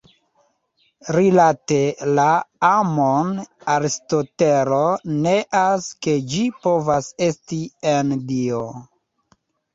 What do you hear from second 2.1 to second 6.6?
la amon Aristotelo neas ke ĝi